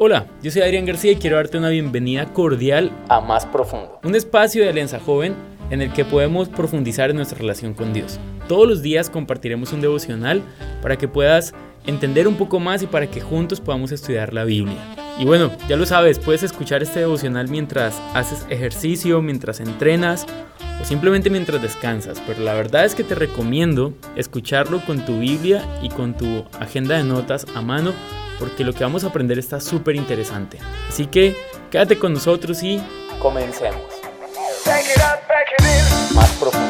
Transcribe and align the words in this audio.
Hola, 0.00 0.28
yo 0.44 0.52
soy 0.52 0.62
Adrián 0.62 0.86
García 0.86 1.10
y 1.10 1.16
quiero 1.16 1.34
darte 1.34 1.58
una 1.58 1.70
bienvenida 1.70 2.32
cordial 2.32 2.92
a 3.08 3.20
Más 3.20 3.44
Profundo, 3.46 3.98
un 4.04 4.14
espacio 4.14 4.62
de 4.62 4.68
Alianza 4.68 5.00
Joven 5.00 5.34
en 5.70 5.82
el 5.82 5.92
que 5.92 6.04
podemos 6.04 6.48
profundizar 6.48 7.10
en 7.10 7.16
nuestra 7.16 7.36
relación 7.36 7.74
con 7.74 7.92
Dios. 7.92 8.20
Todos 8.46 8.68
los 8.68 8.80
días 8.80 9.10
compartiremos 9.10 9.72
un 9.72 9.80
devocional 9.80 10.40
para 10.82 10.96
que 10.96 11.08
puedas 11.08 11.52
entender 11.84 12.28
un 12.28 12.36
poco 12.36 12.60
más 12.60 12.80
y 12.84 12.86
para 12.86 13.10
que 13.10 13.20
juntos 13.20 13.60
podamos 13.60 13.90
estudiar 13.90 14.32
la 14.32 14.44
Biblia. 14.44 14.78
Y 15.18 15.24
bueno, 15.24 15.50
ya 15.68 15.76
lo 15.76 15.84
sabes, 15.84 16.20
puedes 16.20 16.44
escuchar 16.44 16.80
este 16.80 17.00
devocional 17.00 17.48
mientras 17.48 18.00
haces 18.14 18.46
ejercicio, 18.50 19.20
mientras 19.20 19.58
entrenas 19.58 20.28
o 20.80 20.84
simplemente 20.84 21.28
mientras 21.28 21.60
descansas, 21.60 22.22
pero 22.24 22.44
la 22.44 22.54
verdad 22.54 22.84
es 22.84 22.94
que 22.94 23.02
te 23.02 23.16
recomiendo 23.16 23.94
escucharlo 24.14 24.80
con 24.86 25.04
tu 25.04 25.18
Biblia 25.18 25.64
y 25.82 25.88
con 25.88 26.16
tu 26.16 26.44
agenda 26.60 26.96
de 26.96 27.02
notas 27.02 27.46
a 27.56 27.62
mano 27.62 27.92
porque 28.38 28.64
lo 28.64 28.72
que 28.72 28.84
vamos 28.84 29.04
a 29.04 29.08
aprender 29.08 29.38
está 29.38 29.60
súper 29.60 29.96
interesante. 29.96 30.58
Así 30.88 31.06
que 31.06 31.36
quédate 31.70 31.98
con 31.98 32.12
nosotros 32.12 32.62
y 32.62 32.80
comencemos. 33.18 33.82
Más 36.14 36.30
profundo. 36.32 36.68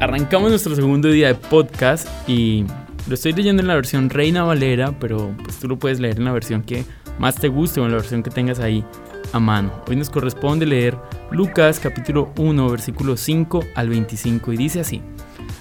Arrancamos 0.00 0.50
nuestro 0.50 0.74
segundo 0.74 1.08
día 1.08 1.28
de 1.28 1.34
podcast 1.34 2.06
y 2.28 2.64
lo 3.08 3.14
estoy 3.14 3.32
leyendo 3.32 3.62
en 3.62 3.68
la 3.68 3.74
versión 3.74 4.10
Reina 4.10 4.44
Valera, 4.44 4.92
pero 4.98 5.34
pues 5.42 5.58
tú 5.58 5.68
lo 5.68 5.78
puedes 5.78 6.00
leer 6.00 6.18
en 6.18 6.24
la 6.24 6.32
versión 6.32 6.62
que 6.62 6.84
más 7.18 7.36
te 7.36 7.48
guste 7.48 7.80
o 7.80 7.84
en 7.84 7.90
la 7.92 7.98
versión 7.98 8.22
que 8.22 8.30
tengas 8.30 8.60
ahí 8.60 8.84
a 9.32 9.38
mano. 9.38 9.72
Hoy 9.88 9.96
nos 9.96 10.10
corresponde 10.10 10.66
leer 10.66 10.96
Lucas 11.30 11.80
capítulo 11.80 12.32
1 12.38 12.70
versículo 12.70 13.16
5 13.16 13.64
al 13.74 13.88
25 13.88 14.52
y 14.52 14.56
dice 14.56 14.80
así. 14.80 15.02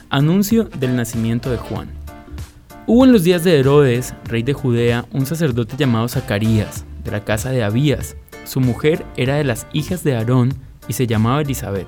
Anuncio 0.10 0.66
del 0.66 0.96
nacimiento 0.96 1.50
de 1.50 1.58
Juan. 1.58 1.90
Hubo 2.86 3.06
en 3.06 3.12
los 3.12 3.24
días 3.24 3.44
de 3.44 3.60
Herodes, 3.60 4.14
rey 4.26 4.44
de 4.44 4.54
Judea, 4.54 5.06
un 5.12 5.26
sacerdote 5.26 5.76
llamado 5.76 6.08
Zacarías, 6.08 6.86
de 7.04 7.12
la 7.12 7.26
casa 7.26 7.50
de 7.50 7.64
Abías. 7.64 8.16
Su 8.44 8.60
mujer 8.60 9.04
era 9.18 9.36
de 9.36 9.44
las 9.44 9.66
hijas 9.74 10.04
de 10.04 10.16
Aarón 10.16 10.54
y 10.88 10.94
se 10.94 11.08
llamaba 11.08 11.42
Elizabeth. 11.42 11.88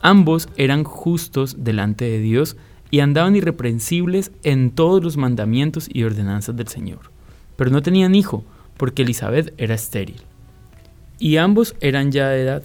Ambos 0.00 0.48
eran 0.56 0.84
justos 0.84 1.56
delante 1.58 2.06
de 2.06 2.18
Dios 2.18 2.56
y 2.90 3.00
andaban 3.00 3.36
irreprensibles 3.36 4.32
en 4.42 4.70
todos 4.70 5.04
los 5.04 5.18
mandamientos 5.18 5.88
y 5.92 6.04
ordenanzas 6.04 6.56
del 6.56 6.68
Señor. 6.68 7.10
Pero 7.56 7.70
no 7.70 7.82
tenían 7.82 8.14
hijo, 8.14 8.42
porque 8.78 9.02
Elizabeth 9.02 9.52
era 9.58 9.74
estéril 9.74 10.22
y 11.22 11.36
ambos 11.36 11.76
eran 11.80 12.10
ya 12.10 12.30
de 12.30 12.42
edad 12.42 12.64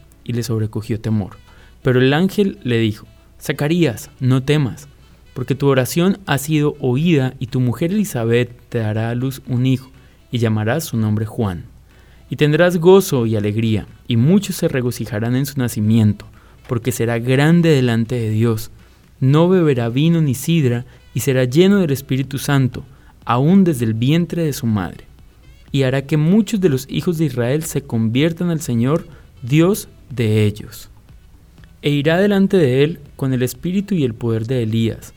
y 0.23 0.33
le 0.33 0.43
sobrecogió 0.43 0.99
temor. 0.99 1.37
Pero 1.81 1.99
el 1.99 2.13
ángel 2.13 2.59
le 2.63 2.77
dijo, 2.79 3.07
Zacarías, 3.39 4.09
no 4.19 4.43
temas, 4.43 4.87
porque 5.33 5.55
tu 5.55 5.67
oración 5.67 6.19
ha 6.25 6.37
sido 6.37 6.75
oída, 6.79 7.33
y 7.39 7.47
tu 7.47 7.59
mujer 7.59 7.91
Elizabeth 7.91 8.51
te 8.69 8.79
dará 8.79 9.09
a 9.09 9.15
luz 9.15 9.41
un 9.47 9.65
hijo, 9.65 9.89
y 10.31 10.37
llamarás 10.37 10.85
su 10.85 10.97
nombre 10.97 11.25
Juan. 11.25 11.65
Y 12.29 12.35
tendrás 12.35 12.77
gozo 12.77 13.25
y 13.25 13.35
alegría, 13.35 13.87
y 14.07 14.17
muchos 14.17 14.55
se 14.55 14.67
regocijarán 14.67 15.35
en 15.35 15.45
su 15.45 15.59
nacimiento, 15.59 16.25
porque 16.67 16.91
será 16.91 17.19
grande 17.19 17.69
delante 17.69 18.15
de 18.15 18.29
Dios. 18.29 18.71
No 19.19 19.49
beberá 19.49 19.89
vino 19.89 20.21
ni 20.21 20.35
sidra, 20.35 20.85
y 21.13 21.21
será 21.21 21.45
lleno 21.45 21.79
del 21.79 21.91
Espíritu 21.91 22.37
Santo, 22.37 22.83
aún 23.25 23.63
desde 23.63 23.85
el 23.85 23.93
vientre 23.93 24.43
de 24.43 24.53
su 24.53 24.65
madre 24.65 25.11
y 25.71 25.83
hará 25.83 26.05
que 26.05 26.17
muchos 26.17 26.59
de 26.59 26.69
los 26.69 26.85
hijos 26.89 27.17
de 27.17 27.25
Israel 27.25 27.63
se 27.63 27.81
conviertan 27.81 28.49
al 28.49 28.61
Señor, 28.61 29.07
Dios 29.41 29.87
de 30.11 30.45
ellos. 30.45 30.89
E 31.81 31.89
irá 31.89 32.17
delante 32.17 32.57
de 32.57 32.83
él 32.83 32.99
con 33.15 33.33
el 33.33 33.41
espíritu 33.41 33.95
y 33.95 34.03
el 34.03 34.13
poder 34.13 34.45
de 34.45 34.63
Elías, 34.63 35.13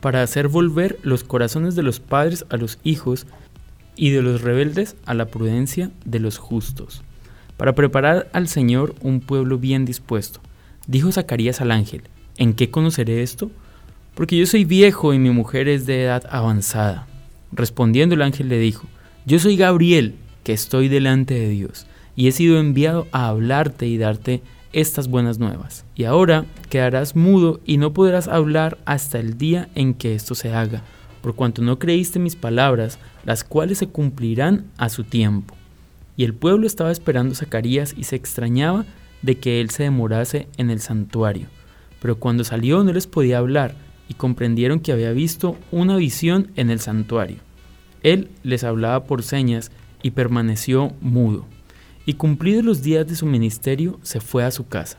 para 0.00 0.22
hacer 0.22 0.48
volver 0.48 0.98
los 1.02 1.22
corazones 1.22 1.74
de 1.74 1.82
los 1.82 2.00
padres 2.00 2.46
a 2.48 2.56
los 2.56 2.78
hijos 2.82 3.26
y 3.94 4.10
de 4.10 4.22
los 4.22 4.40
rebeldes 4.40 4.96
a 5.04 5.14
la 5.14 5.26
prudencia 5.26 5.90
de 6.04 6.18
los 6.18 6.38
justos, 6.38 7.02
para 7.56 7.74
preparar 7.74 8.28
al 8.32 8.48
Señor 8.48 8.94
un 9.00 9.20
pueblo 9.20 9.58
bien 9.58 9.84
dispuesto. 9.84 10.40
Dijo 10.86 11.12
Zacarías 11.12 11.60
al 11.60 11.70
ángel, 11.70 12.02
¿en 12.36 12.54
qué 12.54 12.70
conoceré 12.70 13.22
esto? 13.22 13.50
Porque 14.14 14.36
yo 14.36 14.46
soy 14.46 14.64
viejo 14.64 15.14
y 15.14 15.18
mi 15.18 15.30
mujer 15.30 15.68
es 15.68 15.86
de 15.86 16.04
edad 16.04 16.24
avanzada. 16.30 17.06
Respondiendo 17.52 18.14
el 18.14 18.22
ángel 18.22 18.48
le 18.48 18.58
dijo, 18.58 18.86
yo 19.24 19.38
soy 19.38 19.56
Gabriel, 19.56 20.16
que 20.42 20.52
estoy 20.52 20.88
delante 20.88 21.34
de 21.34 21.48
Dios, 21.50 21.86
y 22.16 22.28
he 22.28 22.32
sido 22.32 22.58
enviado 22.58 23.06
a 23.12 23.28
hablarte 23.28 23.86
y 23.86 23.98
darte 23.98 24.42
estas 24.72 25.08
buenas 25.08 25.38
nuevas. 25.38 25.84
Y 25.94 26.04
ahora 26.04 26.46
quedarás 26.70 27.16
mudo 27.16 27.60
y 27.64 27.76
no 27.76 27.92
podrás 27.92 28.28
hablar 28.28 28.78
hasta 28.84 29.18
el 29.18 29.38
día 29.38 29.68
en 29.74 29.94
que 29.94 30.14
esto 30.14 30.34
se 30.34 30.52
haga, 30.52 30.82
por 31.20 31.34
cuanto 31.34 31.62
no 31.62 31.78
creíste 31.78 32.18
mis 32.18 32.36
palabras, 32.36 32.98
las 33.24 33.44
cuales 33.44 33.78
se 33.78 33.88
cumplirán 33.88 34.66
a 34.76 34.88
su 34.88 35.04
tiempo. 35.04 35.54
Y 36.16 36.24
el 36.24 36.34
pueblo 36.34 36.66
estaba 36.66 36.92
esperando 36.92 37.32
a 37.32 37.36
Zacarías 37.36 37.94
y 37.96 38.04
se 38.04 38.16
extrañaba 38.16 38.84
de 39.22 39.38
que 39.38 39.60
él 39.60 39.70
se 39.70 39.84
demorase 39.84 40.48
en 40.56 40.70
el 40.70 40.80
santuario. 40.80 41.46
Pero 42.00 42.16
cuando 42.16 42.44
salió 42.44 42.82
no 42.82 42.92
les 42.92 43.06
podía 43.06 43.38
hablar 43.38 43.74
y 44.08 44.14
comprendieron 44.14 44.80
que 44.80 44.92
había 44.92 45.12
visto 45.12 45.56
una 45.70 45.96
visión 45.96 46.50
en 46.56 46.70
el 46.70 46.80
santuario. 46.80 47.38
Él 48.02 48.28
les 48.42 48.64
hablaba 48.64 49.04
por 49.04 49.22
señas 49.22 49.70
y 50.02 50.10
permaneció 50.10 50.92
mudo. 51.00 51.46
Y 52.04 52.14
cumplidos 52.14 52.64
los 52.64 52.82
días 52.82 53.06
de 53.06 53.16
su 53.16 53.26
ministerio, 53.26 54.00
se 54.02 54.20
fue 54.20 54.44
a 54.44 54.50
su 54.50 54.66
casa. 54.66 54.98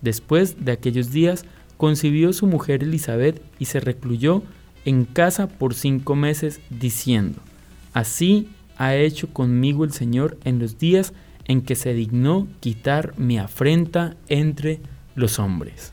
Después 0.00 0.64
de 0.64 0.72
aquellos 0.72 1.12
días, 1.12 1.44
concibió 1.76 2.32
su 2.32 2.46
mujer 2.46 2.82
Elizabeth 2.82 3.42
y 3.58 3.66
se 3.66 3.80
recluyó 3.80 4.42
en 4.84 5.04
casa 5.04 5.48
por 5.48 5.74
cinco 5.74 6.16
meses, 6.16 6.60
diciendo, 6.70 7.40
Así 7.92 8.48
ha 8.76 8.96
hecho 8.96 9.28
conmigo 9.28 9.84
el 9.84 9.92
Señor 9.92 10.38
en 10.44 10.58
los 10.58 10.78
días 10.78 11.12
en 11.46 11.62
que 11.62 11.74
se 11.74 11.94
dignó 11.94 12.48
quitar 12.60 13.14
mi 13.18 13.38
afrenta 13.38 14.16
entre 14.28 14.80
los 15.14 15.38
hombres. 15.38 15.92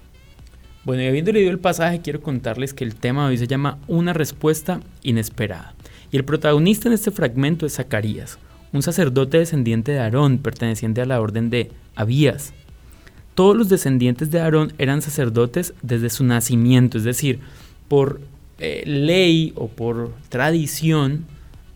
Bueno, 0.85 1.03
y 1.03 1.07
habiendo 1.07 1.31
leído 1.31 1.51
el 1.51 1.59
pasaje, 1.59 2.01
quiero 2.01 2.21
contarles 2.21 2.73
que 2.73 2.83
el 2.83 2.95
tema 2.95 3.23
de 3.23 3.29
hoy 3.29 3.37
se 3.37 3.47
llama 3.47 3.77
Una 3.87 4.13
respuesta 4.13 4.79
inesperada. 5.03 5.75
Y 6.11 6.17
el 6.17 6.25
protagonista 6.25 6.87
en 6.87 6.93
este 6.93 7.11
fragmento 7.11 7.65
es 7.65 7.75
Zacarías, 7.75 8.39
un 8.73 8.81
sacerdote 8.81 9.39
descendiente 9.39 9.91
de 9.91 9.99
Aarón, 9.99 10.37
perteneciente 10.37 11.01
a 11.01 11.05
la 11.05 11.21
orden 11.21 11.49
de 11.49 11.71
Abías. 11.95 12.53
Todos 13.35 13.55
los 13.55 13.69
descendientes 13.69 14.31
de 14.31 14.41
Aarón 14.41 14.73
eran 14.77 15.01
sacerdotes 15.01 15.73
desde 15.81 16.09
su 16.09 16.23
nacimiento, 16.23 16.97
es 16.97 17.03
decir, 17.03 17.39
por 17.87 18.21
eh, 18.59 18.83
ley 18.85 19.53
o 19.55 19.69
por 19.69 20.11
tradición, 20.29 21.25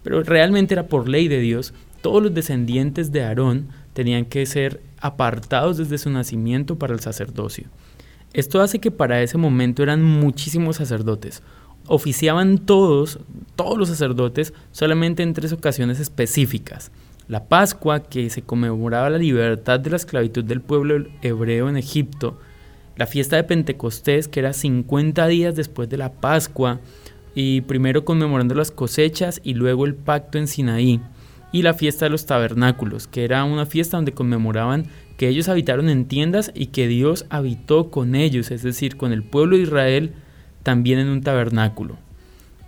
pero 0.04 0.24
realmente 0.24 0.74
era 0.74 0.88
por 0.88 1.08
ley 1.08 1.28
de 1.28 1.40
Dios, 1.40 1.74
todos 2.02 2.22
los 2.22 2.34
descendientes 2.34 3.12
de 3.14 3.24
Aarón 3.24 3.70
tenían 3.94 4.26
que 4.26 4.46
ser 4.46 4.82
apartados 5.00 5.78
desde 5.78 5.98
su 5.98 6.10
nacimiento 6.10 6.78
para 6.78 6.94
el 6.94 7.00
sacerdocio. 7.00 7.66
Esto 8.34 8.62
hace 8.62 8.80
que 8.80 8.92
para 8.92 9.22
ese 9.22 9.38
momento 9.38 9.84
eran 9.84 10.04
muchísimos 10.04 10.78
sacerdotes, 10.78 11.44
oficiaban 11.88 12.58
todos, 12.60 13.20
todos 13.56 13.78
los 13.78 13.90
sacerdotes, 13.90 14.54
solamente 14.72 15.24
en 15.24 15.34
tres 15.34 15.54
ocasiones 15.54 16.00
específicas. 16.00 16.92
La 17.28 17.46
Pascua, 17.46 18.02
que 18.02 18.30
se 18.30 18.42
conmemoraba 18.42 19.10
la 19.10 19.18
libertad 19.18 19.80
de 19.80 19.92
la 19.92 19.96
esclavitud 19.96 20.44
del 20.44 20.62
pueblo 20.62 21.06
hebreo 21.22 21.70
en 21.70 21.78
Egipto, 21.78 22.38
la 22.96 23.08
fiesta 23.08 23.38
de 23.38 23.44
Pentecostés, 23.44 24.28
que 24.28 24.40
era 24.40 24.54
50 24.54 25.26
días 25.28 25.56
después 25.56 25.90
de 25.90 25.98
la 25.98 26.12
Pascua, 26.12 26.80
y 27.36 27.62
primero 27.62 28.06
conmemorando 28.06 28.54
las 28.56 28.72
cosechas 28.72 29.42
y 29.44 29.56
luego 29.56 29.86
el 29.86 29.96
pacto 29.96 30.38
en 30.38 30.48
Sinaí, 30.48 31.02
y 31.52 31.62
la 31.62 31.74
fiesta 31.74 32.06
de 32.06 32.12
los 32.12 32.26
tabernáculos, 32.26 33.08
que 33.08 33.24
era 33.24 33.44
una 33.44 33.66
fiesta 33.66 33.98
donde 33.98 34.14
conmemoraban 34.14 34.88
que 35.18 35.28
ellos 35.28 35.48
habitaron 35.48 35.90
en 35.90 36.06
tiendas 36.06 36.52
y 36.54 36.68
que 36.68 36.88
Dios 36.88 37.26
habitó 37.30 37.90
con 37.90 38.16
ellos, 38.16 38.52
es 38.52 38.64
decir, 38.64 38.98
con 38.98 39.14
el 39.14 39.24
pueblo 39.24 39.56
de 39.56 39.64
Israel 39.64 40.14
también 40.64 41.00
en 41.00 41.10
un 41.10 41.22
tabernáculo. 41.22 41.98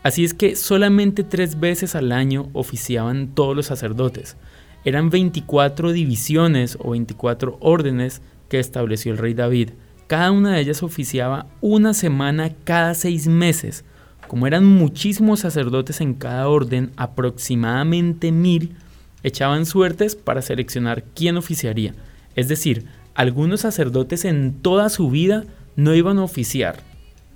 Así 0.04 0.24
es 0.24 0.36
que 0.36 0.56
solamente 0.56 1.24
tres 1.24 1.60
veces 1.60 1.96
al 1.96 2.12
año 2.12 2.50
oficiaban 2.54 3.30
todos 3.34 3.56
los 3.56 3.66
sacerdotes. 3.66 4.38
Eran 4.84 5.10
24 5.10 5.94
divisiones 5.94 6.78
o 6.80 6.92
24 6.92 7.58
órdenes 7.60 8.22
que 8.48 8.60
estableció 8.60 9.12
el 9.12 9.18
rey 9.18 9.34
David. 9.34 9.72
Cada 10.06 10.30
una 10.30 10.52
de 10.52 10.62
ellas 10.62 10.84
oficiaba 10.84 11.48
una 11.60 11.96
semana 11.96 12.52
cada 12.64 12.94
seis 12.94 13.28
meses, 13.28 13.84
Como 14.28 14.48
eran 14.48 14.66
muchísimos 14.66 15.42
sacerdotes 15.42 16.02
en 16.02 16.16
cada 16.16 16.48
orden, 16.50 16.92
aproximadamente 16.98 18.32
mil, 18.32 18.76
echaban 19.22 19.68
suertes 19.68 20.16
para 20.16 20.42
seleccionar 20.42 21.04
quién 21.16 21.38
oficiaría. 21.38 21.94
Es 22.36 22.48
decir, 22.48 22.86
algunos 23.14 23.62
sacerdotes 23.62 24.26
en 24.26 24.54
toda 24.62 24.90
su 24.90 25.10
vida 25.10 25.46
no 25.76 25.94
iban 25.94 26.18
a 26.18 26.24
oficiar, 26.24 26.84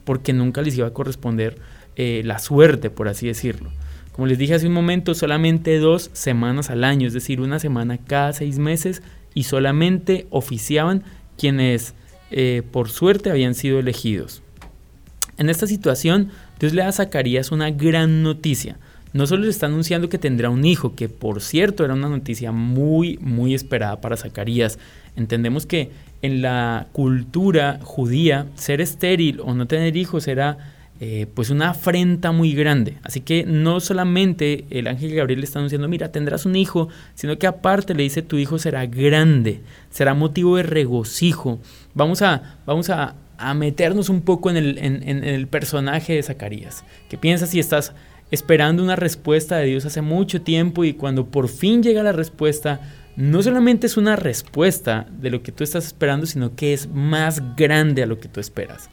porque 0.10 0.34
nunca 0.34 0.64
les 0.64 0.76
iba 0.76 0.88
a 0.88 0.92
corresponder 0.92 1.60
eh, 1.96 2.24
la 2.26 2.40
suerte, 2.40 2.90
por 2.90 3.08
así 3.08 3.28
decirlo. 3.28 3.70
Como 4.12 4.26
les 4.26 4.40
dije 4.40 4.56
hace 4.56 4.66
un 4.66 4.74
momento, 4.74 5.14
solamente 5.14 5.78
dos 5.78 6.10
semanas 6.14 6.72
al 6.72 6.84
año, 6.84 7.06
es 7.06 7.14
decir, 7.14 7.40
una 7.40 7.60
semana 7.60 8.00
cada 8.00 8.34
seis 8.34 8.58
meses, 8.58 9.04
y 9.36 9.44
solamente 9.44 10.26
oficiaban 10.32 11.04
quienes 11.38 11.94
eh, 12.32 12.64
por 12.72 12.90
suerte 12.90 13.30
habían 13.30 13.54
sido 13.54 13.78
elegidos. 13.78 14.42
En 15.38 15.48
esta 15.48 15.68
situación, 15.68 16.30
Dios 16.60 16.74
le 16.74 16.82
da 16.82 16.88
a 16.88 16.92
Zacarías 16.92 17.52
una 17.52 17.70
gran 17.70 18.24
noticia. 18.24 18.80
No 19.12 19.26
solo 19.26 19.44
le 19.44 19.50
está 19.50 19.66
anunciando 19.66 20.10
que 20.10 20.20
tendrá 20.20 20.50
un 20.50 20.66
hijo, 20.66 20.96
que 20.96 21.10
por 21.10 21.42
cierto 21.42 21.84
era 21.84 21.96
una 21.96 22.10
noticia 22.10 22.52
muy, 22.52 23.18
muy 23.18 23.56
esperada 23.56 24.02
para 24.02 24.18
Zacarías. 24.18 24.78
Entendemos 25.16 25.66
que 25.66 25.90
en 26.22 26.42
la 26.42 26.88
cultura 26.92 27.80
judía, 27.82 28.46
ser 28.56 28.82
estéril 28.82 29.40
o 29.42 29.54
no 29.54 29.68
tener 29.68 29.98
hijos 29.98 30.28
era 30.28 30.58
eh, 31.02 31.28
pues 31.34 31.50
una 31.50 31.70
afrenta 31.70 32.32
muy 32.32 32.54
grande. 32.54 32.98
Así 33.04 33.22
que 33.22 33.46
no 33.46 33.80
solamente 33.80 34.66
el 34.70 34.86
ángel 34.86 35.16
Gabriel 35.16 35.40
le 35.40 35.46
está 35.46 35.60
anunciando, 35.60 35.88
mira, 35.88 36.12
tendrás 36.12 36.46
un 36.46 36.56
hijo, 36.56 36.90
sino 37.16 37.40
que 37.40 37.48
aparte 37.48 37.96
le 37.96 38.04
dice, 38.04 38.22
tu 38.22 38.38
hijo 38.38 38.60
será 38.60 38.86
grande, 38.86 39.62
será 39.90 40.14
motivo 40.14 40.58
de 40.58 40.64
regocijo. 40.64 41.60
Vamos 41.96 42.22
a, 42.22 42.58
vamos 42.66 42.90
a, 42.90 43.16
meternos 43.56 44.10
un 44.10 44.22
poco 44.22 44.50
en 44.50 44.58
el, 44.58 44.78
en 44.78 45.24
el 45.24 45.48
personaje 45.48 46.14
de 46.14 46.24
Zacarías. 46.24 46.84
¿Qué 47.10 47.18
piensas 47.18 47.52
si 47.52 47.62
estás 47.62 47.94
esperando 48.32 48.84
una 48.84 48.96
respuesta 48.96 49.58
de 49.58 49.68
Dios 49.68 49.86
hace 49.86 50.02
mucho 50.02 50.42
tiempo 50.42 50.84
y 50.84 50.94
cuando 50.94 51.26
por 51.28 51.50
fin 51.50 51.82
llega 51.82 52.04
la 52.04 52.12
respuesta, 52.12 52.82
no 53.16 53.42
solamente 53.42 53.88
es 53.88 53.98
una 53.98 54.16
respuesta 54.16 55.08
de 55.12 55.30
lo 55.30 55.44
que 55.44 55.52
tú 55.52 55.64
estás 55.64 55.86
esperando, 55.86 56.26
sino 56.26 56.56
que 56.56 56.74
es 56.74 56.88
más 56.90 57.56
grande 57.56 58.04
a 58.04 58.06
lo 58.06 58.20
que 58.20 58.30
tú 58.30 58.40
esperas. 58.40 58.90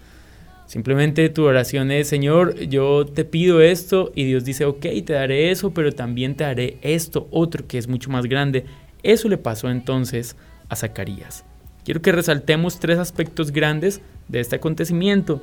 Simplemente 0.67 1.29
tu 1.29 1.45
oración 1.45 1.93
es, 1.93 2.09
Señor, 2.09 2.59
yo 2.59 3.07
te 3.07 3.25
pido 3.25 3.61
esto 3.61 4.11
y 4.17 4.25
Dios 4.25 4.45
dice, 4.45 4.65
ok, 4.65 4.87
te 5.05 5.13
daré 5.13 5.53
eso, 5.53 5.73
pero 5.73 5.93
también 5.93 6.35
te 6.35 6.43
daré 6.43 6.79
esto 6.83 7.29
otro 7.31 7.69
que 7.69 7.79
es 7.79 7.87
mucho 7.87 8.11
más 8.11 8.27
grande. 8.27 8.65
Eso 9.05 9.29
le 9.29 9.39
pasó 9.39 9.71
entonces 9.71 10.35
a 10.69 10.75
Zacarías. 10.75 11.45
Quiero 11.85 12.03
que 12.03 12.11
resaltemos 12.11 12.81
tres 12.81 12.99
aspectos 12.99 13.53
grandes 13.53 14.01
de 14.27 14.41
este 14.41 14.57
acontecimiento. 14.57 15.41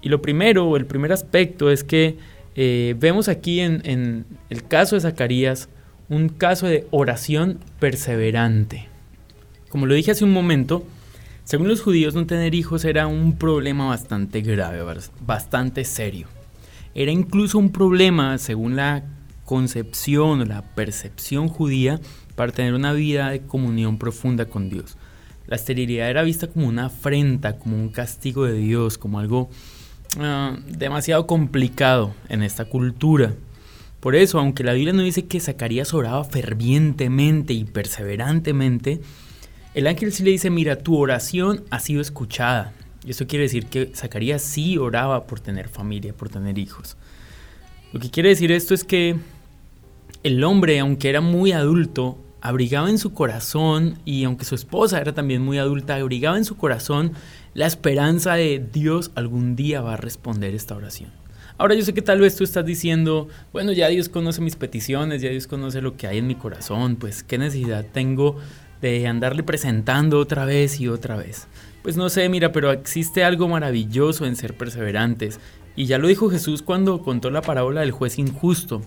Y 0.00 0.08
lo 0.08 0.22
primero, 0.22 0.76
el 0.76 0.86
primer 0.86 1.12
aspecto 1.12 1.68
es 1.68 1.82
que 1.82 2.18
eh, 2.54 2.94
vemos 2.98 3.28
aquí 3.28 3.60
en, 3.60 3.80
en 3.84 4.26
el 4.50 4.64
caso 4.64 4.96
de 4.96 5.00
Zacarías 5.00 5.68
un 6.08 6.28
caso 6.28 6.66
de 6.66 6.86
oración 6.90 7.58
perseverante. 7.78 8.88
Como 9.68 9.86
lo 9.86 9.94
dije 9.94 10.10
hace 10.10 10.24
un 10.24 10.32
momento, 10.32 10.84
según 11.44 11.68
los 11.68 11.80
judíos, 11.80 12.14
no 12.14 12.26
tener 12.26 12.54
hijos 12.54 12.84
era 12.84 13.06
un 13.06 13.36
problema 13.36 13.86
bastante 13.86 14.42
grave, 14.42 14.80
bastante 15.26 15.84
serio. 15.84 16.28
Era 16.94 17.10
incluso 17.10 17.58
un 17.58 17.72
problema, 17.72 18.38
según 18.38 18.76
la 18.76 19.04
concepción 19.44 20.42
o 20.42 20.44
la 20.44 20.62
percepción 20.62 21.48
judía, 21.48 22.00
para 22.36 22.52
tener 22.52 22.74
una 22.74 22.92
vida 22.92 23.30
de 23.30 23.40
comunión 23.40 23.98
profunda 23.98 24.46
con 24.46 24.68
Dios. 24.68 24.96
La 25.46 25.56
esterilidad 25.56 26.10
era 26.10 26.22
vista 26.22 26.46
como 26.46 26.68
una 26.68 26.86
afrenta, 26.86 27.58
como 27.58 27.76
un 27.76 27.88
castigo 27.88 28.44
de 28.44 28.54
Dios, 28.54 28.98
como 28.98 29.18
algo 29.18 29.50
ah, 30.18 30.56
demasiado 30.66 31.26
complicado 31.26 32.14
en 32.28 32.42
esta 32.42 32.64
cultura. 32.64 33.34
Por 34.00 34.16
eso, 34.16 34.38
aunque 34.38 34.64
la 34.64 34.72
Biblia 34.72 34.92
no 34.92 35.02
dice 35.02 35.26
que 35.26 35.38
Zacarías 35.38 35.94
oraba 35.94 36.24
fervientemente 36.24 37.52
y 37.52 37.64
perseverantemente, 37.64 39.00
el 39.74 39.86
ángel 39.86 40.12
sí 40.12 40.24
le 40.24 40.32
dice, 40.32 40.50
mira, 40.50 40.76
tu 40.76 40.96
oración 40.96 41.64
ha 41.70 41.78
sido 41.78 42.00
escuchada. 42.00 42.72
Y 43.04 43.12
eso 43.12 43.26
quiere 43.26 43.44
decir 43.44 43.66
que 43.66 43.92
Zacarías 43.94 44.42
sí 44.42 44.76
oraba 44.76 45.26
por 45.26 45.40
tener 45.40 45.68
familia, 45.68 46.12
por 46.12 46.28
tener 46.28 46.58
hijos. 46.58 46.96
Lo 47.92 48.00
que 48.00 48.10
quiere 48.10 48.30
decir 48.30 48.52
esto 48.52 48.74
es 48.74 48.84
que 48.84 49.16
el 50.22 50.44
hombre, 50.44 50.78
aunque 50.78 51.08
era 51.08 51.20
muy 51.20 51.52
adulto, 51.52 52.18
abrigaba 52.42 52.90
en 52.90 52.98
su 52.98 53.14
corazón, 53.14 53.98
y 54.04 54.24
aunque 54.24 54.44
su 54.44 54.54
esposa 54.54 55.00
era 55.00 55.14
también 55.14 55.42
muy 55.42 55.58
adulta, 55.58 55.94
abrigaba 55.94 56.36
en 56.36 56.44
su 56.44 56.56
corazón 56.56 57.12
la 57.54 57.66
esperanza 57.66 58.34
de 58.34 58.62
Dios 58.72 59.12
algún 59.14 59.56
día 59.56 59.80
va 59.80 59.94
a 59.94 59.96
responder 59.96 60.54
esta 60.54 60.74
oración. 60.74 61.10
Ahora 61.58 61.74
yo 61.74 61.82
sé 61.82 61.94
que 61.94 62.02
tal 62.02 62.20
vez 62.20 62.34
tú 62.34 62.44
estás 62.44 62.64
diciendo, 62.64 63.28
bueno, 63.52 63.72
ya 63.72 63.88
Dios 63.88 64.08
conoce 64.08 64.40
mis 64.40 64.56
peticiones, 64.56 65.22
ya 65.22 65.30
Dios 65.30 65.46
conoce 65.46 65.80
lo 65.80 65.96
que 65.96 66.08
hay 66.08 66.18
en 66.18 66.26
mi 66.26 66.34
corazón, 66.34 66.96
pues 66.96 67.22
qué 67.22 67.38
necesidad 67.38 67.86
tengo 67.92 68.36
de 68.80 69.06
andarle 69.06 69.44
presentando 69.44 70.18
otra 70.18 70.44
vez 70.44 70.80
y 70.80 70.88
otra 70.88 71.16
vez. 71.16 71.46
Pues 71.82 71.96
no 71.96 72.08
sé, 72.08 72.28
mira, 72.28 72.50
pero 72.50 72.72
existe 72.72 73.22
algo 73.22 73.46
maravilloso 73.48 74.26
en 74.26 74.34
ser 74.34 74.56
perseverantes. 74.56 75.38
Y 75.76 75.86
ya 75.86 75.98
lo 75.98 76.08
dijo 76.08 76.30
Jesús 76.30 76.62
cuando 76.62 77.02
contó 77.02 77.30
la 77.30 77.42
parábola 77.42 77.82
del 77.82 77.92
juez 77.92 78.18
injusto. 78.18 78.82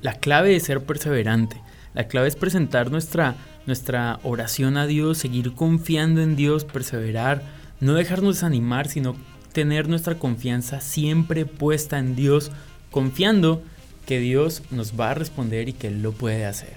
La 0.00 0.14
clave 0.14 0.50
de 0.50 0.60
ser 0.60 0.82
perseverante, 0.84 1.60
la 1.94 2.08
clave 2.08 2.28
es 2.28 2.36
presentar 2.36 2.90
nuestra, 2.90 3.36
nuestra 3.66 4.20
oración 4.22 4.76
a 4.76 4.86
Dios, 4.86 5.18
seguir 5.18 5.54
confiando 5.54 6.22
en 6.22 6.36
Dios, 6.36 6.64
perseverar, 6.64 7.42
no 7.80 7.94
dejarnos 7.94 8.36
desanimar, 8.36 8.88
sino 8.88 9.16
tener 9.52 9.88
nuestra 9.88 10.16
confianza 10.16 10.80
siempre 10.80 11.46
puesta 11.46 11.98
en 11.98 12.14
Dios, 12.14 12.50
confiando 12.90 13.62
que 14.06 14.20
Dios 14.20 14.62
nos 14.70 14.98
va 14.98 15.10
a 15.10 15.14
responder 15.14 15.68
y 15.68 15.72
que 15.72 15.88
Él 15.88 16.02
lo 16.02 16.12
puede 16.12 16.46
hacer. 16.46 16.76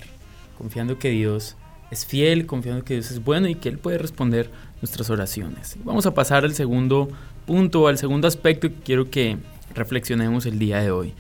Confiando 0.58 1.00
que 1.00 1.10
Dios 1.10 1.56
es 1.92 2.06
fiel, 2.06 2.46
confiando 2.46 2.84
que 2.84 2.96
Dios 2.96 3.12
es 3.12 3.24
bueno 3.24 3.48
y 3.48 3.56
que 3.56 3.70
Él 3.70 3.78
puede 3.78 3.98
responder 3.98 4.50
nuestras 4.82 5.10
oraciones. 5.10 5.78
Vamos 5.84 6.06
a 6.06 6.14
pasar 6.14 6.44
al 6.44 6.54
segundo 6.54 7.10
punto, 7.46 7.88
al 7.88 7.98
segundo 7.98 8.28
aspecto 8.28 8.70
que 8.70 8.76
quiero 8.76 9.10
que 9.10 9.38
reflexionemos 9.76 10.46
el 10.46 10.60
día 10.60 10.82
de 10.82 10.92
hoy. 10.92 11.14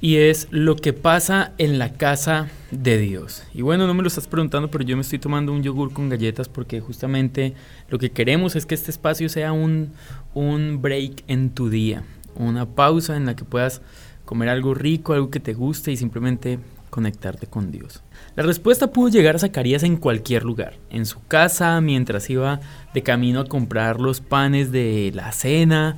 Y 0.00 0.16
es 0.16 0.46
lo 0.50 0.76
que 0.76 0.92
pasa 0.92 1.52
en 1.58 1.78
la 1.78 1.94
casa 1.94 2.48
de 2.70 2.98
Dios. 2.98 3.42
Y 3.52 3.62
bueno, 3.62 3.86
no 3.86 3.94
me 3.94 4.02
lo 4.02 4.08
estás 4.08 4.28
preguntando, 4.28 4.70
pero 4.70 4.84
yo 4.84 4.96
me 4.96 5.02
estoy 5.02 5.18
tomando 5.18 5.52
un 5.52 5.62
yogur 5.62 5.92
con 5.92 6.08
galletas 6.08 6.48
porque 6.48 6.80
justamente 6.80 7.54
lo 7.88 7.98
que 7.98 8.10
queremos 8.10 8.54
es 8.54 8.64
que 8.64 8.76
este 8.76 8.92
espacio 8.92 9.28
sea 9.28 9.52
un, 9.52 9.92
un 10.34 10.80
break 10.80 11.24
en 11.26 11.50
tu 11.50 11.68
día. 11.68 12.04
Una 12.36 12.66
pausa 12.66 13.16
en 13.16 13.26
la 13.26 13.34
que 13.34 13.44
puedas 13.44 13.82
comer 14.24 14.50
algo 14.50 14.74
rico, 14.74 15.14
algo 15.14 15.30
que 15.30 15.40
te 15.40 15.54
guste 15.54 15.90
y 15.90 15.96
simplemente 15.96 16.60
conectarte 16.90 17.46
con 17.46 17.70
Dios. 17.70 18.02
La 18.36 18.42
respuesta 18.42 18.92
pudo 18.92 19.08
llegar 19.08 19.36
a 19.36 19.38
Zacarías 19.38 19.82
en 19.82 19.96
cualquier 19.96 20.44
lugar, 20.44 20.74
en 20.90 21.06
su 21.06 21.24
casa, 21.26 21.80
mientras 21.80 22.28
iba 22.30 22.60
de 22.94 23.02
camino 23.02 23.40
a 23.40 23.46
comprar 23.46 24.00
los 24.00 24.20
panes 24.20 24.70
de 24.70 25.10
la 25.14 25.32
cena, 25.32 25.96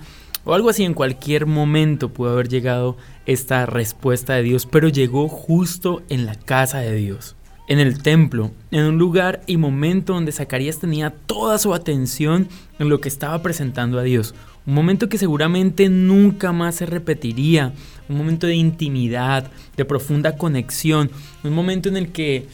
o 0.51 0.55
algo 0.55 0.69
así, 0.69 0.83
en 0.83 0.95
cualquier 0.95 1.47
momento 1.47 2.09
pudo 2.09 2.31
haber 2.31 2.49
llegado 2.49 2.97
esta 3.25 3.67
respuesta 3.67 4.35
de 4.35 4.43
Dios, 4.43 4.67
pero 4.67 4.89
llegó 4.89 5.29
justo 5.29 6.03
en 6.09 6.27
la 6.27 6.35
casa 6.35 6.79
de 6.79 6.93
Dios, 6.97 7.37
en 7.69 7.79
el 7.79 8.03
templo, 8.03 8.51
en 8.73 8.83
un 8.83 8.99
lugar 8.99 9.43
y 9.47 9.59
momento 9.59 10.13
donde 10.13 10.33
Zacarías 10.33 10.81
tenía 10.81 11.11
toda 11.11 11.57
su 11.59 11.73
atención 11.73 12.49
en 12.81 12.89
lo 12.89 13.01
que 13.01 13.09
estaba 13.09 13.41
presentando 13.43 14.01
a 14.01 14.03
Dios, 14.03 14.35
un 14.67 14.75
momento 14.75 15.09
que 15.09 15.19
seguramente 15.19 15.89
nunca 15.89 16.51
más 16.51 16.75
se 16.75 16.87
repetiría, 16.87 17.73
un 18.09 18.19
momento 18.19 18.49
de 18.49 18.57
intimidad, 18.57 19.53
de 19.77 19.85
profunda 19.85 20.37
conexión, 20.37 21.13
un 21.45 21.53
momento 21.53 21.89
en 21.89 21.97
el 21.97 22.11
que 22.11 22.49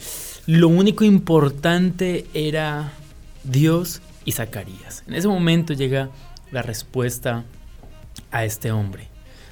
lo 0.45 0.67
único 0.67 1.03
importante 1.03 2.27
era 2.35 2.93
Dios 3.43 4.03
y 4.23 4.33
Zacarías. 4.33 5.03
En 5.07 5.15
ese 5.15 5.27
momento 5.27 5.73
llega 5.73 6.11
la 6.51 6.61
respuesta 6.61 7.43
a 8.31 8.45
este 8.45 8.71
hombre. 8.71 9.09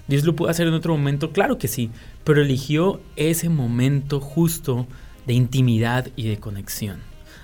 Dios 0.07 0.23
lo 0.23 0.35
pudo 0.35 0.49
hacer 0.49 0.67
en 0.67 0.73
otro 0.73 0.95
momento, 0.95 1.31
claro 1.31 1.57
que 1.57 1.67
sí, 1.67 1.89
pero 2.23 2.41
eligió 2.41 3.01
ese 3.15 3.49
momento 3.49 4.19
justo 4.19 4.87
de 5.25 5.33
intimidad 5.33 6.07
y 6.15 6.27
de 6.27 6.37
conexión. 6.37 6.99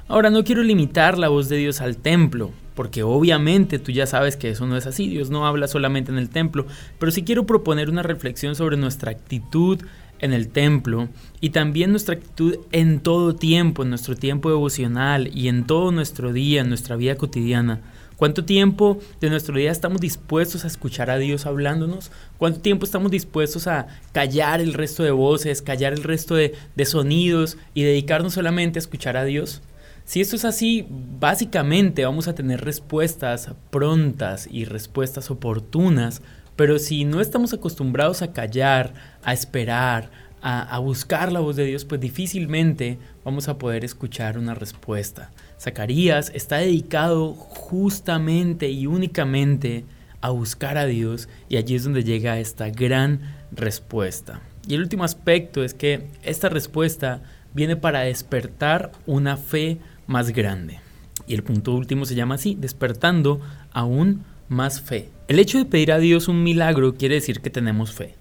Ahora 0.07 0.29
no 0.29 0.43
quiero 0.43 0.61
limitar 0.61 1.17
la 1.17 1.29
voz 1.29 1.49
de 1.49 1.57
Dios 1.57 1.81
al 1.81 1.97
templo, 1.97 2.51
porque 2.75 3.01
obviamente 3.01 3.79
tú 3.79 3.91
ya 3.91 4.05
sabes 4.05 4.37
que 4.37 4.49
eso 4.49 4.65
no 4.65 4.77
es 4.77 4.85
así, 4.85 5.07
Dios 5.07 5.29
no 5.29 5.47
habla 5.47 5.67
solamente 5.67 6.11
en 6.11 6.17
el 6.17 6.29
templo, 6.29 6.65
pero 6.99 7.11
sí 7.11 7.23
quiero 7.23 7.45
proponer 7.45 7.89
una 7.89 8.03
reflexión 8.03 8.55
sobre 8.55 8.77
nuestra 8.77 9.11
actitud 9.11 9.81
en 10.19 10.33
el 10.33 10.49
templo 10.49 11.09
y 11.39 11.49
también 11.49 11.91
nuestra 11.91 12.15
actitud 12.15 12.57
en 12.71 12.99
todo 12.99 13.35
tiempo, 13.35 13.83
en 13.83 13.89
nuestro 13.89 14.15
tiempo 14.15 14.49
devocional 14.49 15.35
y 15.35 15.47
en 15.47 15.65
todo 15.65 15.91
nuestro 15.91 16.31
día, 16.31 16.61
en 16.61 16.69
nuestra 16.69 16.95
vida 16.95 17.15
cotidiana. 17.15 17.81
¿Cuánto 18.21 18.45
tiempo 18.45 18.99
de 19.19 19.31
nuestro 19.31 19.57
día 19.57 19.71
estamos 19.71 19.99
dispuestos 19.99 20.63
a 20.63 20.67
escuchar 20.67 21.09
a 21.09 21.17
Dios 21.17 21.47
hablándonos? 21.47 22.11
¿Cuánto 22.37 22.59
tiempo 22.59 22.85
estamos 22.85 23.09
dispuestos 23.09 23.65
a 23.65 23.87
callar 24.11 24.61
el 24.61 24.75
resto 24.75 25.01
de 25.01 25.09
voces, 25.09 25.63
callar 25.63 25.91
el 25.91 26.03
resto 26.03 26.35
de, 26.35 26.53
sonidos 26.85 27.57
y 27.73 27.81
dedicarnos 27.81 28.35
solamente 28.35 28.77
a 28.77 28.81
escuchar 28.81 29.17
a 29.17 29.23
Dios? 29.23 29.63
Si 30.05 30.21
esto 30.21 30.35
es 30.35 30.45
así, 30.45 30.85
básicamente 31.19 32.05
vamos 32.05 32.27
a 32.27 32.35
tener 32.35 32.63
respuestas 32.63 33.49
prontas 33.71 34.47
y 34.51 34.65
respuestas 34.65 35.31
oportunas, 35.31 36.21
Pero 36.55 36.77
si 36.77 37.05
no 37.05 37.21
estamos 37.21 37.53
acostumbrados 37.53 38.21
a 38.21 38.33
callar, 38.33 38.93
a 39.23 39.33
esperar, 39.33 40.11
a, 40.43 40.79
buscar 40.79 41.31
la 41.31 41.39
voz 41.39 41.55
de 41.55 41.65
Dios, 41.65 41.85
pues 41.85 42.01
difícilmente 42.01 42.97
vamos 43.23 43.47
a 43.47 43.57
poder 43.57 43.85
escuchar 43.85 44.37
una 44.37 44.53
respuesta. 44.53 45.31
Zacarías 45.61 46.31
está 46.33 46.57
dedicado 46.57 47.33
justamente 47.33 48.69
y 48.69 48.87
únicamente 48.87 49.85
a 50.19 50.31
buscar 50.31 50.75
a 50.79 50.87
Dios 50.87 51.29
y 51.49 51.57
allí 51.57 51.75
es 51.75 51.83
donde 51.83 52.03
llega 52.03 52.39
esta 52.39 52.71
gran 52.71 53.35
respuesta. 53.51 54.41
Y 54.67 54.73
el 54.73 54.81
último 54.81 55.03
aspecto 55.03 55.63
es 55.63 55.75
que 55.75 56.07
esta 56.23 56.49
respuesta 56.49 57.21
viene 57.53 57.75
para 57.75 57.99
despertar 57.99 58.91
una 59.05 59.37
fe 59.37 59.77
más 60.07 60.31
grande. 60.31 60.79
Y 61.27 61.35
el 61.35 61.43
punto 61.43 61.75
último 61.75 62.05
se 62.05 62.15
llama 62.15 62.35
así, 62.35 62.57
despertando 62.59 63.39
aún 63.71 64.23
más 64.49 64.81
fe. 64.81 65.09
El 65.27 65.37
hecho 65.37 65.59
de 65.59 65.65
pedir 65.65 65.91
a 65.91 65.99
Dios 65.99 66.27
un 66.27 66.41
milagro 66.41 66.95
quiere 66.95 67.15
decir 67.15 67.39
que 67.39 67.51
tenemos 67.51 67.91
fe. 67.91 68.15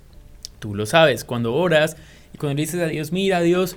Tú 0.59 0.75
lo 0.75 0.85
sabes, 0.85 1.25
cuando 1.25 1.55
oras 1.55 1.97
y 2.35 2.37
cuando 2.37 2.57
le 2.57 2.63
dices 2.63 2.83
a 2.83 2.87
Dios, 2.87 3.13
mira 3.13 3.41
Dios, 3.41 3.77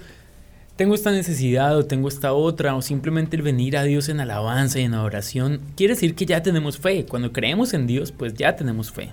tengo 0.75 0.95
esta 0.95 1.11
necesidad 1.11 1.77
o 1.77 1.85
tengo 1.85 2.07
esta 2.07 2.33
otra, 2.33 2.75
o 2.75 2.81
simplemente 2.81 3.35
el 3.35 3.41
venir 3.41 3.77
a 3.77 3.83
Dios 3.83 4.09
en 4.09 4.19
alabanza 4.19 4.79
y 4.79 4.83
en 4.83 4.93
adoración, 4.93 5.61
quiere 5.75 5.93
decir 5.93 6.15
que 6.15 6.25
ya 6.25 6.41
tenemos 6.41 6.77
fe. 6.77 7.05
Cuando 7.05 7.31
creemos 7.31 7.73
en 7.73 7.85
Dios, 7.85 8.11
pues 8.11 8.33
ya 8.33 8.55
tenemos 8.55 8.91
fe. 8.91 9.11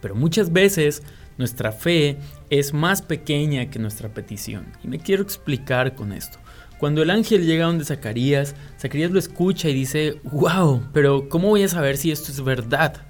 Pero 0.00 0.14
muchas 0.14 0.52
veces 0.52 1.02
nuestra 1.38 1.72
fe 1.72 2.18
es 2.50 2.74
más 2.74 3.00
pequeña 3.00 3.70
que 3.70 3.78
nuestra 3.78 4.10
petición. 4.10 4.66
Y 4.84 4.88
me 4.88 4.98
quiero 4.98 5.22
explicar 5.22 5.94
con 5.94 6.12
esto. 6.12 6.38
Cuando 6.78 7.02
el 7.02 7.10
ángel 7.10 7.44
llega 7.44 7.66
donde 7.66 7.84
Zacarías, 7.84 8.54
Zacarías 8.78 9.10
lo 9.10 9.18
escucha 9.18 9.68
y 9.68 9.74
dice, 9.74 10.20
wow, 10.24 10.82
pero 10.92 11.28
¿cómo 11.28 11.48
voy 11.48 11.64
a 11.64 11.68
saber 11.68 11.96
si 11.96 12.12
esto 12.12 12.30
es 12.30 12.42
verdad? 12.42 13.07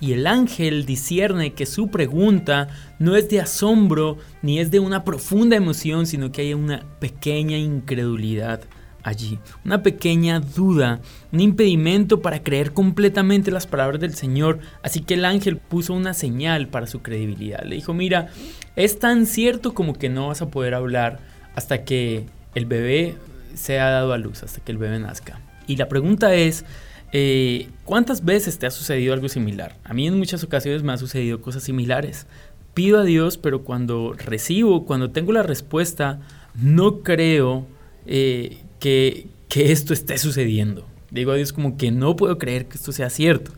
Y 0.00 0.12
el 0.12 0.26
ángel 0.26 0.86
discierne 0.86 1.54
que 1.54 1.66
su 1.66 1.88
pregunta 1.88 2.68
no 2.98 3.16
es 3.16 3.28
de 3.28 3.40
asombro 3.40 4.18
ni 4.42 4.60
es 4.60 4.70
de 4.70 4.80
una 4.80 5.04
profunda 5.04 5.56
emoción, 5.56 6.06
sino 6.06 6.30
que 6.30 6.42
hay 6.42 6.54
una 6.54 6.84
pequeña 7.00 7.56
incredulidad 7.56 8.60
allí, 9.02 9.38
una 9.64 9.82
pequeña 9.82 10.40
duda, 10.40 11.00
un 11.32 11.40
impedimento 11.40 12.20
para 12.20 12.42
creer 12.42 12.72
completamente 12.72 13.50
las 13.50 13.66
palabras 13.66 14.00
del 14.00 14.14
Señor. 14.14 14.60
Así 14.82 15.00
que 15.00 15.14
el 15.14 15.24
ángel 15.24 15.56
puso 15.56 15.94
una 15.94 16.14
señal 16.14 16.68
para 16.68 16.86
su 16.86 17.02
credibilidad. 17.02 17.62
Le 17.64 17.76
dijo, 17.76 17.94
mira, 17.94 18.28
es 18.76 18.98
tan 18.98 19.26
cierto 19.26 19.74
como 19.74 19.94
que 19.94 20.08
no 20.08 20.28
vas 20.28 20.42
a 20.42 20.50
poder 20.50 20.74
hablar 20.74 21.20
hasta 21.54 21.84
que 21.84 22.26
el 22.54 22.66
bebé 22.66 23.16
sea 23.54 23.90
dado 23.90 24.12
a 24.12 24.18
luz, 24.18 24.42
hasta 24.42 24.60
que 24.60 24.72
el 24.72 24.78
bebé 24.78 24.98
nazca. 24.98 25.40
Y 25.66 25.76
la 25.76 25.88
pregunta 25.88 26.34
es, 26.34 26.64
eh, 27.12 27.68
¿cuántas 27.84 28.24
veces 28.24 28.58
te 28.58 28.66
ha 28.66 28.70
sucedido 28.70 29.14
algo 29.14 29.28
similar? 29.28 29.76
A 29.84 29.94
mí 29.94 30.06
en 30.06 30.18
muchas 30.18 30.44
ocasiones 30.44 30.82
me 30.82 30.92
ha 30.92 30.98
sucedido 30.98 31.40
cosas 31.40 31.62
similares. 31.62 32.26
Pido 32.74 32.98
a 32.98 33.04
Dios, 33.04 33.38
pero 33.38 33.64
cuando 33.64 34.12
recibo, 34.12 34.84
cuando 34.84 35.10
tengo 35.10 35.32
la 35.32 35.42
respuesta, 35.42 36.20
no 36.54 37.02
creo 37.02 37.66
eh, 38.06 38.58
que, 38.78 39.28
que 39.48 39.72
esto 39.72 39.92
esté 39.92 40.18
sucediendo. 40.18 40.86
Digo 41.10 41.32
a 41.32 41.36
Dios 41.36 41.52
como 41.52 41.76
que 41.76 41.90
no 41.90 42.16
puedo 42.16 42.38
creer 42.38 42.66
que 42.66 42.76
esto 42.76 42.92
sea 42.92 43.10
cierto. 43.10 43.52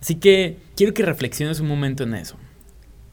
Así 0.00 0.16
que 0.16 0.58
quiero 0.76 0.94
que 0.94 1.04
reflexiones 1.04 1.60
un 1.60 1.68
momento 1.68 2.04
en 2.04 2.14
eso. 2.14 2.36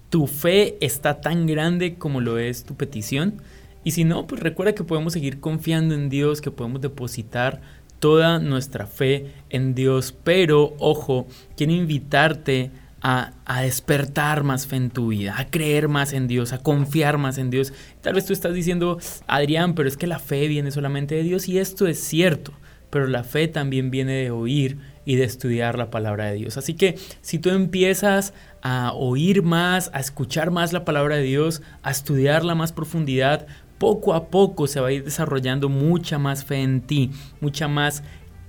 ¿Tu 0.10 0.28
fe 0.28 0.78
está 0.82 1.22
tan 1.22 1.48
grande 1.48 1.96
como 1.96 2.22
lo 2.22 2.38
es 2.38 2.64
tu 2.64 2.76
petición? 2.76 3.42
Y 3.84 3.92
si 3.92 4.04
no, 4.04 4.28
pues 4.28 4.42
recuerda 4.42 4.76
que 4.76 4.84
podemos 4.84 5.14
seguir 5.14 5.40
confiando 5.40 5.96
en 5.96 6.10
Dios, 6.10 6.42
que 6.42 6.52
podemos 6.52 6.82
depositar 6.82 7.62
toda 8.02 8.40
nuestra 8.40 8.88
fe 8.88 9.32
en 9.50 9.74
Dios. 9.74 10.14
Pero, 10.26 10.76
ojo, 10.80 11.28
quiero 11.56 11.72
invitarte 11.72 12.72
a, 13.02 13.32
a, 13.46 13.62
despertar 13.62 14.44
más 14.44 14.68
fe 14.68 14.76
en 14.76 14.90
tu 14.90 15.08
vida, 15.08 15.36
a 15.38 15.48
creer 15.48 15.88
más 15.88 16.12
en 16.12 16.28
Dios, 16.28 16.52
a 16.52 16.58
confiar 16.58 17.18
más 17.18 17.38
en 17.38 17.50
Dios. 17.50 17.72
Tal 18.02 18.16
vez 18.16 18.26
tú 18.26 18.34
estás 18.34 18.54
diciendo, 18.54 19.00
Adrián, 19.28 19.74
pero 19.74 19.88
es 19.88 19.96
que 19.96 20.08
la 20.08 20.20
fe 20.20 20.48
viene 20.48 20.72
solamente 20.72 21.16
de 21.16 21.24
Dios 21.24 21.48
y 21.48 21.60
esto 21.60 21.88
es 21.88 22.00
cierto, 22.00 22.52
pero 22.90 23.08
la 23.08 23.24
fe 23.24 23.48
también 23.48 23.90
viene 23.90 24.14
de 24.14 24.32
oír 24.32 24.78
y 25.06 25.16
de 25.16 25.24
estudiar 25.24 25.78
la 25.78 25.90
palabra 25.90 26.26
de 26.26 26.36
Dios. 26.36 26.58
Así 26.58 26.76
que 26.76 26.98
si 27.22 27.40
tú 27.40 27.50
empiezas 27.50 28.34
a 28.62 28.94
oír 28.94 29.42
más, 29.42 29.90
a 29.94 30.00
escuchar 30.00 30.52
más 30.52 30.74
la 30.74 30.86
palabra 30.86 31.16
de 31.16 31.24
Dios, 31.24 31.62
a 31.82 31.92
estudiarla 31.92 32.54
más 32.54 32.72
profundidad, 32.72 33.48
poco 33.82 34.14
a 34.14 34.28
poco 34.28 34.68
se 34.68 34.80
va 34.80 34.90
a 34.90 34.92
ir 34.92 35.04
desarrollando 35.04 35.68
mucha 35.68 36.20
más 36.20 36.46
fe 36.46 36.62
en 36.62 36.82
ti, 36.82 37.10
mucha 37.40 37.68
más 37.68 38.04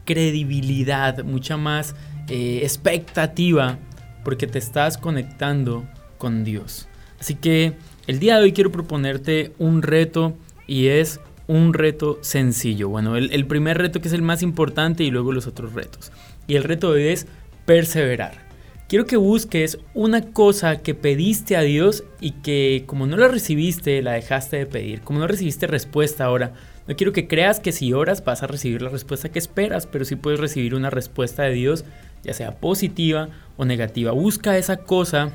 credibilidad, 0.04 1.24
mucha 1.24 1.56
más 1.56 1.96
eh, 2.28 2.60
expectativa, 2.62 3.78
porque 4.24 4.46
te 4.46 4.58
estás 4.58 4.98
conectando 4.98 5.88
con 6.18 6.44
Dios. 6.44 6.86
Así 7.18 7.34
que 7.34 7.72
el 8.06 8.18
día 8.18 8.36
de 8.36 8.42
hoy 8.42 8.52
quiero 8.52 8.70
proponerte 8.70 9.54
un 9.58 9.80
reto 9.80 10.34
y 10.66 10.88
es 10.88 11.18
un 11.46 11.72
reto 11.72 12.18
sencillo. 12.20 12.90
Bueno, 12.90 13.16
el, 13.16 13.32
el 13.32 13.46
primer 13.46 13.78
reto 13.78 14.02
que 14.02 14.08
es 14.08 14.14
el 14.14 14.20
más 14.20 14.42
importante 14.42 15.02
y 15.02 15.10
luego 15.10 15.32
los 15.32 15.46
otros 15.46 15.72
retos. 15.72 16.12
Y 16.46 16.56
el 16.56 16.64
reto 16.64 16.92
de 16.92 17.04
hoy 17.04 17.08
es 17.08 17.26
perseverar 17.64 18.51
quiero 18.92 19.06
que 19.06 19.16
busques 19.16 19.78
una 19.94 20.20
cosa 20.20 20.82
que 20.82 20.94
pediste 20.94 21.56
a 21.56 21.62
Dios 21.62 22.04
y 22.20 22.32
que 22.32 22.84
como 22.86 23.06
no 23.06 23.16
la 23.16 23.26
recibiste, 23.26 24.02
la 24.02 24.12
dejaste 24.12 24.58
de 24.58 24.66
pedir. 24.66 25.00
Como 25.00 25.18
no 25.18 25.26
recibiste 25.26 25.66
respuesta 25.66 26.26
ahora, 26.26 26.52
no 26.86 26.94
quiero 26.94 27.14
que 27.14 27.26
creas 27.26 27.58
que 27.58 27.72
si 27.72 27.94
oras 27.94 28.22
vas 28.22 28.42
a 28.42 28.48
recibir 28.48 28.82
la 28.82 28.90
respuesta 28.90 29.30
que 29.30 29.38
esperas, 29.38 29.86
pero 29.86 30.04
sí 30.04 30.14
puedes 30.14 30.40
recibir 30.40 30.74
una 30.74 30.90
respuesta 30.90 31.44
de 31.44 31.54
Dios, 31.54 31.86
ya 32.22 32.34
sea 32.34 32.56
positiva 32.56 33.30
o 33.56 33.64
negativa. 33.64 34.12
Busca 34.12 34.58
esa 34.58 34.76
cosa 34.76 35.30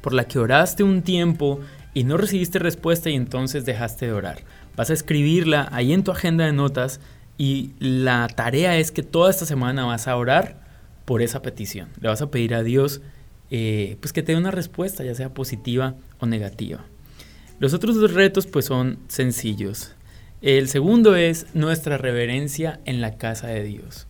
por 0.00 0.12
la 0.12 0.28
que 0.28 0.38
oraste 0.38 0.84
un 0.84 1.02
tiempo 1.02 1.58
y 1.94 2.04
no 2.04 2.16
recibiste 2.16 2.60
respuesta 2.60 3.10
y 3.10 3.16
entonces 3.16 3.64
dejaste 3.64 4.06
de 4.06 4.12
orar. 4.12 4.44
Vas 4.76 4.90
a 4.90 4.94
escribirla 4.94 5.68
ahí 5.72 5.92
en 5.92 6.04
tu 6.04 6.12
agenda 6.12 6.44
de 6.44 6.52
notas 6.52 7.00
y 7.38 7.72
la 7.80 8.28
tarea 8.28 8.76
es 8.76 8.92
que 8.92 9.02
toda 9.02 9.30
esta 9.30 9.46
semana 9.46 9.84
vas 9.84 10.06
a 10.06 10.16
orar 10.16 10.57
por 11.08 11.22
esa 11.22 11.40
petición. 11.40 11.88
Le 12.02 12.08
vas 12.10 12.20
a 12.20 12.30
pedir 12.30 12.52
a 12.52 12.62
Dios 12.62 13.00
eh, 13.50 13.96
pues 14.00 14.12
que 14.12 14.22
te 14.22 14.32
dé 14.32 14.38
una 14.38 14.50
respuesta, 14.50 15.04
ya 15.04 15.14
sea 15.14 15.32
positiva 15.32 15.94
o 16.18 16.26
negativa. 16.26 16.84
Los 17.58 17.72
otros 17.72 17.96
dos 17.96 18.12
retos 18.12 18.46
pues 18.46 18.66
son 18.66 18.98
sencillos. 19.08 19.94
El 20.42 20.68
segundo 20.68 21.16
es 21.16 21.46
nuestra 21.54 21.96
reverencia 21.96 22.80
en 22.84 23.00
la 23.00 23.16
casa 23.16 23.46
de 23.46 23.64
Dios. 23.64 24.06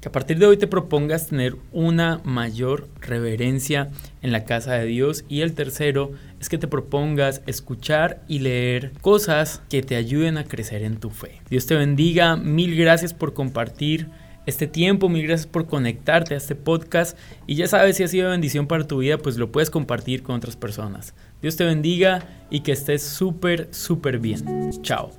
Que 0.00 0.08
a 0.08 0.12
partir 0.12 0.38
de 0.38 0.46
hoy 0.46 0.56
te 0.56 0.66
propongas 0.66 1.26
tener 1.26 1.56
una 1.72 2.22
mayor 2.24 2.88
reverencia 3.02 3.90
en 4.22 4.32
la 4.32 4.46
casa 4.46 4.76
de 4.76 4.86
Dios. 4.86 5.26
Y 5.28 5.42
el 5.42 5.52
tercero 5.52 6.12
es 6.40 6.48
que 6.48 6.56
te 6.56 6.68
propongas 6.68 7.42
escuchar 7.46 8.22
y 8.28 8.38
leer 8.38 8.92
cosas 9.02 9.60
que 9.68 9.82
te 9.82 9.96
ayuden 9.96 10.38
a 10.38 10.44
crecer 10.44 10.84
en 10.84 10.96
tu 10.96 11.10
fe. 11.10 11.42
Dios 11.50 11.66
te 11.66 11.74
bendiga. 11.74 12.36
Mil 12.36 12.76
gracias 12.76 13.12
por 13.12 13.34
compartir 13.34 14.08
este 14.48 14.66
tiempo. 14.66 15.08
Mil 15.08 15.26
gracias 15.26 15.46
por 15.46 15.66
conectarte 15.66 16.34
a 16.34 16.38
este 16.38 16.54
podcast. 16.54 17.16
Y 17.46 17.54
ya 17.54 17.68
sabes, 17.68 17.96
si 17.96 18.02
ha 18.02 18.08
sido 18.08 18.30
bendición 18.30 18.66
para 18.66 18.86
tu 18.86 18.98
vida, 18.98 19.18
pues 19.18 19.36
lo 19.36 19.52
puedes 19.52 19.70
compartir 19.70 20.22
con 20.22 20.36
otras 20.36 20.56
personas. 20.56 21.14
Dios 21.42 21.56
te 21.56 21.64
bendiga 21.64 22.46
y 22.50 22.60
que 22.60 22.72
estés 22.72 23.02
súper, 23.02 23.68
súper 23.70 24.18
bien. 24.18 24.70
Chao. 24.82 25.10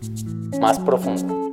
Más 0.59 0.79
profundo. 0.79 1.51